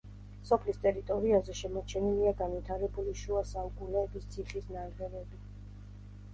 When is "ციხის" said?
4.35-4.69